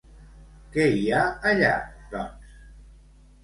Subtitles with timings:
[0.75, 1.21] Qui hi ha
[1.51, 1.77] allà,
[2.17, 2.59] doncs?